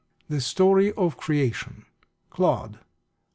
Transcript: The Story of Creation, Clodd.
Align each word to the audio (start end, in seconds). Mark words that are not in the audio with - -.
The 0.29 0.41
Story 0.41 0.91
of 0.93 1.15
Creation, 1.15 1.85
Clodd. 2.31 2.79